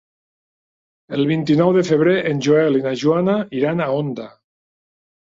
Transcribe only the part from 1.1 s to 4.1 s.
El vint-i-nou de febrer en Joel i na Joana iran a